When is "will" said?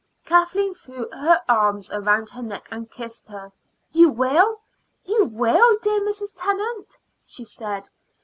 4.09-4.61, 5.25-5.77